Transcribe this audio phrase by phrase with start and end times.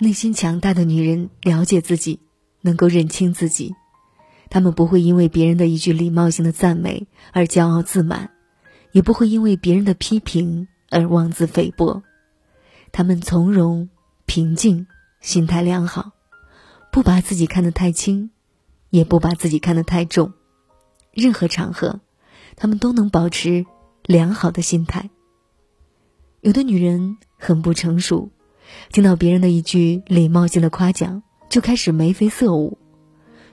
[0.00, 2.18] 内心强大的女人了解自己，
[2.60, 3.74] 能够认清自己。
[4.50, 8.30] 她们不会因为别人的一句礼貌性的赞美而骄傲自满，
[8.90, 12.02] 也不会因为别人的批评而妄自菲薄。
[12.90, 13.88] 她们从容、
[14.26, 14.86] 平静，
[15.20, 16.10] 心态良好，
[16.90, 18.30] 不把自己看得太轻，
[18.90, 20.32] 也不把自己看得太重。
[21.12, 22.00] 任何场合，
[22.56, 23.64] 她们都能保持
[24.02, 25.10] 良好的心态。
[26.40, 28.30] 有的女人很不成熟。
[28.92, 32.78] 听到别人的一句礼貌性的夸奖，就开始眉飞色舞；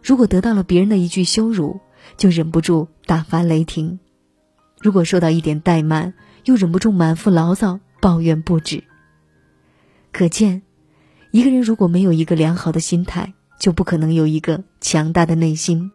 [0.03, 1.79] 如果得到了别人的一句羞辱，
[2.15, 3.97] 就忍不住大发雷霆；
[4.79, 6.13] 如果受到一点怠慢，
[6.45, 8.83] 又忍不住满腹牢骚抱怨不止。
[10.11, 10.61] 可见，
[11.31, 15.91] 一个人如果没有一个良好的心态，就不可能有一个强大的内心。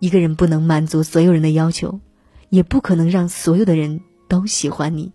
[0.00, 2.00] 一个人不能满足所有人的要求，
[2.50, 5.12] 也不可能让所有的人都喜欢你。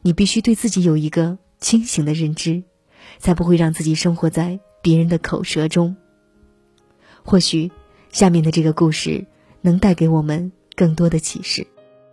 [0.00, 1.36] 你必须对自己有一个。
[1.60, 2.62] 清醒的认知，
[3.18, 5.96] 才不会让自己生活在别人的口舌中。
[7.22, 7.70] 或许，
[8.10, 9.26] 下面的这个故事
[9.60, 11.66] 能带给我们更多的启示。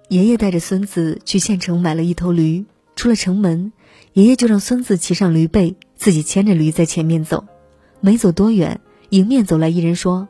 [0.10, 2.66] 爷爷带着孙子去县城买了一头驴，
[2.96, 3.72] 出了城门，
[4.14, 7.46] 爷爷就让孙子骑上驴背，自己牵着驴在前面走。
[8.02, 10.28] 没走多远，迎面走来一人说：“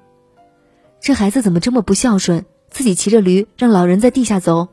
[1.01, 2.45] 这孩子怎么这么不孝顺？
[2.69, 4.69] 自己骑着驴，让老人在地下走。”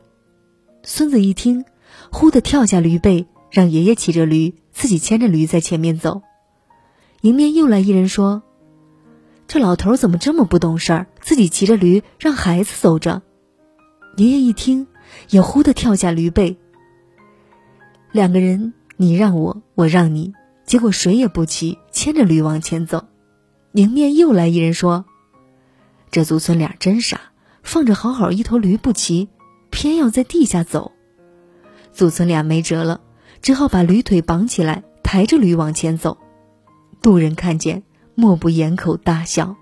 [0.83, 1.65] 孙子一听，
[2.11, 3.27] 忽地跳下驴背。
[3.53, 6.21] 让爷爷骑着驴，自己牵着驴在前面走。
[7.21, 8.43] 迎面又来一人说
[9.47, 11.07] ：“这老头怎么这么不懂事儿？
[11.21, 13.21] 自己骑着驴，让孩子走着。”
[14.17, 14.87] 爷爷一听，
[15.29, 16.57] 也忽地跳下驴背。
[18.11, 20.33] 两个人你让我，我让你，
[20.65, 23.05] 结果谁也不骑，牵着驴往前走。
[23.71, 25.05] 迎面又来一人说
[26.11, 27.21] ：“这祖孙俩真傻，
[27.63, 29.29] 放着好好一头驴不骑，
[29.71, 30.91] 偏要在地下走。”
[31.93, 33.01] 祖孙俩没辙了。
[33.43, 36.17] 只好把驴腿绑起来，抬着驴往前走。
[37.01, 37.83] 路人看见，
[38.15, 39.57] 莫不掩口大笑。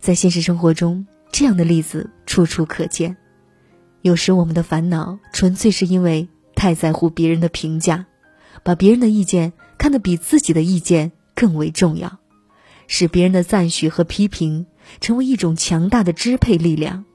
[0.00, 3.16] 在现实生活中，这样的例子处处可见。
[4.02, 8.04] 有时我们的烦恼，纯粹是因为太在乎别人的评价，
[8.62, 12.18] 把别人的意见看得比自己的意见更为重要，
[12.86, 14.66] 使别人的赞许和批评
[15.00, 17.06] 成为一种强大的支配力量。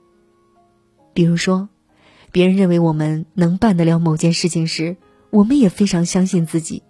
[1.13, 1.69] 比如说。
[2.31, 4.97] 别人认为我们能办得了某件事情时，
[5.31, 6.81] 我们也非常相信自己；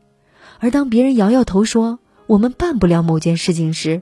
[0.59, 4.01] 而当别人摇摇头说我们办不了某件事情时，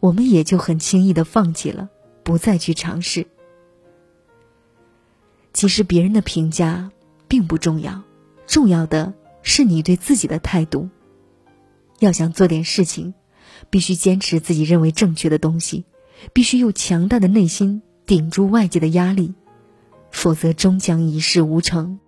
[0.00, 1.88] 我们也就很轻易的放弃了，
[2.22, 3.26] 不再去尝试。
[5.52, 6.90] 其实别人的评价
[7.28, 8.02] 并不重要，
[8.46, 10.88] 重要的是你对自己的态度。
[12.00, 13.14] 要想做点事情，
[13.70, 15.84] 必须坚持自己认为正确的东西，
[16.32, 19.34] 必须用强大的内心顶住外界的压力。
[20.12, 21.98] 否则终将一事无成。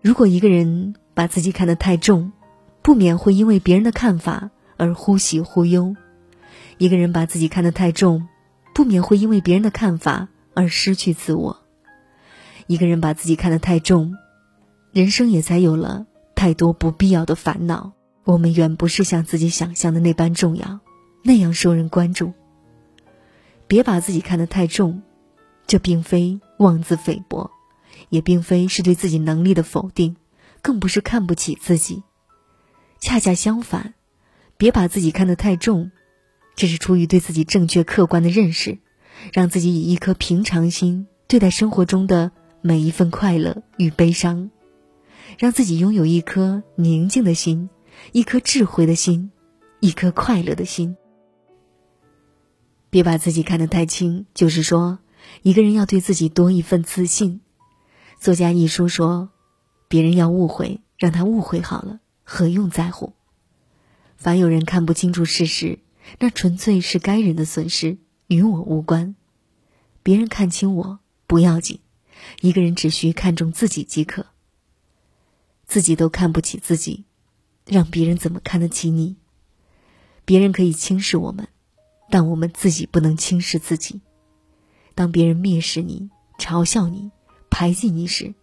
[0.00, 2.32] 如果一个人把自己看得太重，
[2.80, 5.94] 不免会因为别人的看法而忽喜忽忧；
[6.78, 8.28] 一个人把自己看得太重，
[8.72, 11.56] 不免会因为别人的看法而失去自我；
[12.68, 14.14] 一个人把自己看得太重，
[14.92, 17.92] 人生也才有了太多不必要的烦恼。
[18.24, 20.80] 我们远不是像自己想象的那般重要，
[21.24, 22.32] 那样受人关注。
[23.66, 25.02] 别把自己看得太重。
[25.66, 27.50] 这并非妄自菲薄，
[28.08, 30.16] 也并非是对自己能力的否定，
[30.62, 32.04] 更不是看不起自己。
[33.00, 33.94] 恰恰相反，
[34.56, 35.90] 别把自己看得太重，
[36.54, 38.78] 这是出于对自己正确客观的认识，
[39.32, 42.30] 让自己以一颗平常心对待生活中的
[42.62, 44.50] 每一份快乐与悲伤，
[45.36, 47.68] 让自己拥有一颗宁静的心，
[48.12, 49.32] 一颗智慧的心，
[49.80, 50.96] 一颗快乐的心。
[52.88, 55.00] 别把自己看得太轻，就是说。
[55.42, 57.40] 一个人要对自己多一份自信。
[58.18, 59.30] 作家一书说
[59.88, 63.12] ：“别人要误会，让他误会好了，何用在乎？
[64.16, 65.80] 凡有人看不清楚事实，
[66.18, 69.14] 那纯粹是该人的损失，与我无关。
[70.02, 71.80] 别人看清我不要紧，
[72.40, 74.26] 一个人只需看重自己即可。
[75.66, 77.04] 自己都看不起自己，
[77.66, 79.16] 让别人怎么看得起你？
[80.24, 81.48] 别人可以轻视我们，
[82.08, 84.00] 但我们自己不能轻视自己。”
[84.96, 87.12] 当别人蔑视你、嘲笑你、
[87.50, 88.34] 排挤你时，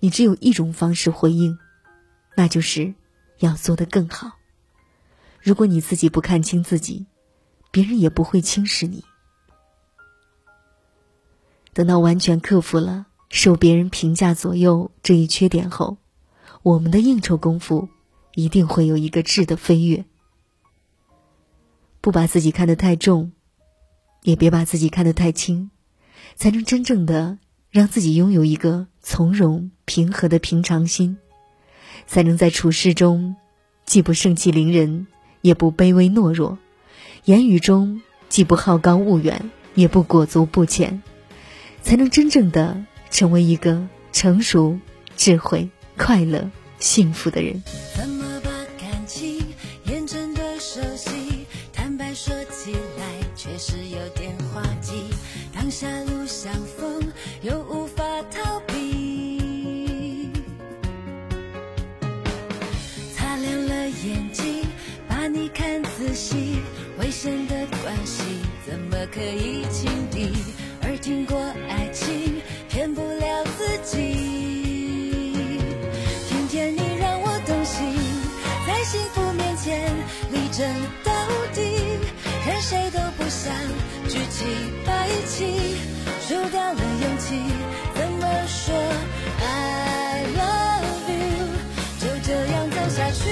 [0.00, 1.58] 你只有一种方式回应，
[2.34, 2.94] 那就是
[3.38, 4.32] 要做得更好。
[5.42, 7.06] 如果你自己不看清自己，
[7.70, 9.04] 别人也不会轻视你。
[11.74, 15.98] 等到完全克服了受别人评价左右这一缺点后，
[16.62, 17.90] 我们的应酬功夫
[18.34, 20.06] 一定会有一个质的飞跃。
[22.00, 23.32] 不把自己看得太重，
[24.22, 25.70] 也别把自己看得太轻。
[26.40, 27.36] 才能真正的
[27.70, 31.18] 让自己拥有一个从容平和的平常心，
[32.06, 33.36] 才能在处事中，
[33.84, 35.06] 既不盛气凌人，
[35.42, 36.56] 也不卑微懦弱；
[37.26, 38.00] 言语中
[38.30, 41.02] 既不好高骛远，也不裹足不前，
[41.82, 44.78] 才能真正的成为一个成熟、
[45.18, 47.62] 智慧、快乐、幸福的人。
[55.70, 57.00] 狭路相逢，
[57.42, 60.32] 又无法逃避。
[63.14, 64.66] 擦亮了眼睛，
[65.08, 66.58] 把你看仔细，
[66.98, 68.24] 危险的关系
[68.66, 70.32] 怎么可以轻敌？
[70.82, 71.38] 而听过
[71.68, 75.58] 爱情，骗不了自己。
[76.28, 77.94] 听见你让我动心，
[78.66, 79.88] 在幸福面前
[80.32, 80.66] 力争，
[82.60, 83.52] 谁都不想
[84.08, 84.44] 举起
[84.86, 85.76] 白旗，
[86.28, 87.40] 输掉了勇气，
[87.94, 88.74] 怎么说
[89.40, 91.48] I love you？
[91.98, 93.30] 就这样走下去，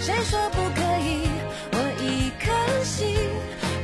[0.00, 1.28] 谁说不可以？
[1.72, 3.16] 我一颗心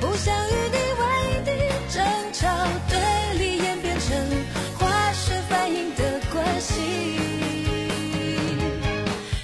[0.00, 1.02] 不想与你为
[1.44, 1.50] 敌，
[1.94, 2.48] 争吵
[2.88, 2.98] 对
[3.38, 4.08] 立演变成
[4.78, 6.72] 化学反应的关系。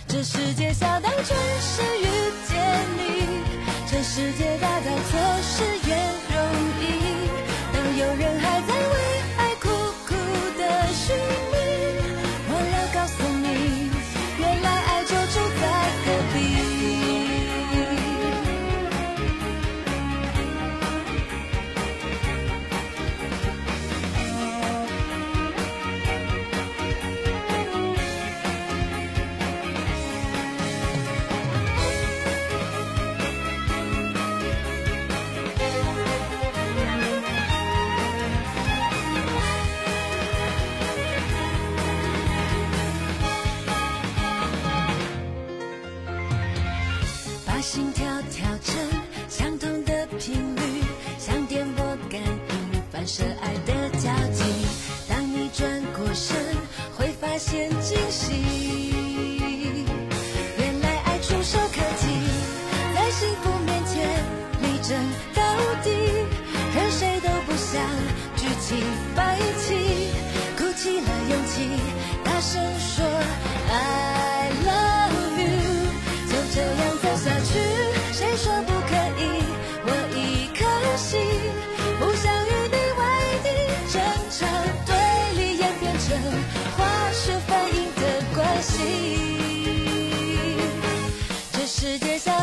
[0.09, 2.05] 这世界小到全是遇
[2.49, 2.57] 见
[2.99, 3.01] 你，
[3.87, 4.87] 这世界大到
[5.59, 5.86] 是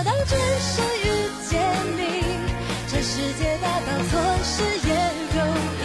[0.04, 1.08] 当只是遇
[1.50, 1.52] 见
[1.98, 2.02] 你，
[2.88, 4.12] 这世界大到错
[4.44, 4.54] 失
[4.88, 4.92] 也
[5.36, 5.40] 容
[5.82, 5.83] 易。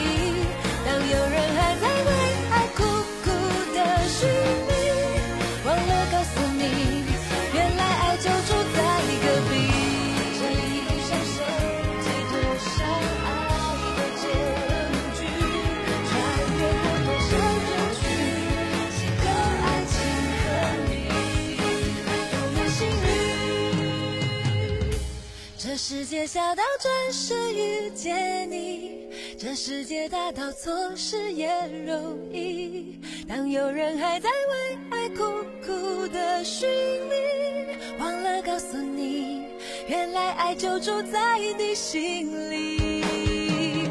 [26.18, 29.06] 界小到准时遇见你，
[29.38, 31.46] 这世界大到错失也
[31.86, 33.00] 容易。
[33.28, 35.22] 当有人还在为爱苦
[35.64, 36.68] 苦的寻
[37.08, 39.44] 觅，忘了告诉你，
[39.86, 43.88] 原来爱就住在你心里。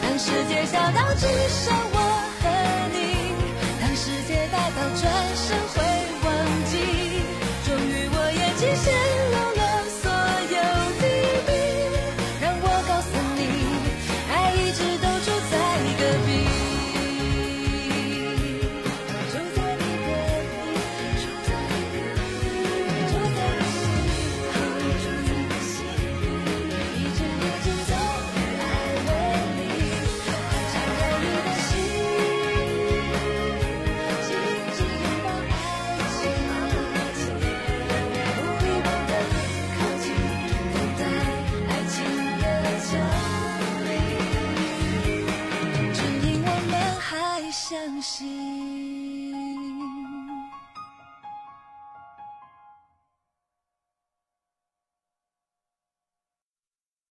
[0.00, 2.31] 当世界小到只剩我